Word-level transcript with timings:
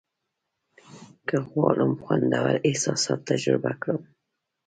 که 1.27 1.37
غواړم 1.49 1.91
خوندور 2.03 2.55
احساسات 2.69 3.19
تجربه 3.31 3.71
کړم. 3.81 4.01